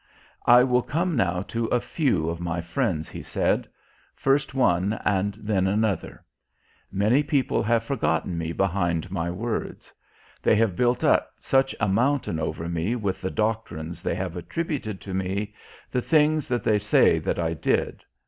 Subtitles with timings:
[0.47, 3.67] "I will come now to a few of My friends," He said.
[4.15, 6.25] "First one and then another.
[6.91, 9.93] Many people have forgotten Me behind My words.
[10.41, 14.99] They have built up such a mountain over Me with the doctrines they have attributed
[15.01, 15.53] to Me,
[15.91, 18.03] the things that they say that I did.